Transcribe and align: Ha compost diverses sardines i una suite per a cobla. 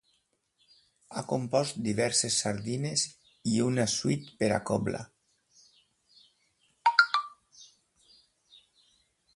Ha 1.13 1.21
compost 1.31 1.75
diverses 1.87 2.37
sardines 2.45 3.03
i 3.51 3.53
una 3.67 3.85
suite 3.97 4.35
per 4.41 4.51
a 4.57 4.59
cobla. 4.71 5.03